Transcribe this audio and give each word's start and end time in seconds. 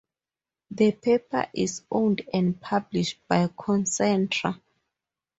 The 0.71 0.93
paper 0.93 1.45
is 1.53 1.83
owned 1.91 2.27
and 2.33 2.59
published 2.59 3.19
by 3.27 3.45
Concentra. 3.49 4.59